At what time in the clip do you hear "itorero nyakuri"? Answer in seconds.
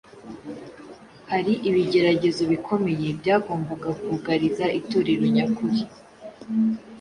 4.79-5.79